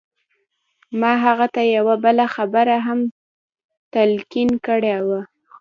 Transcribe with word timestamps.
ما 0.99 1.11
هغه 1.25 1.47
ته 1.55 1.61
یوه 1.75 1.95
بله 2.03 2.25
خبره 2.35 2.75
هم 2.87 2.99
تلقین 3.93 4.49
کړې 4.65 4.95
وه 5.07 5.21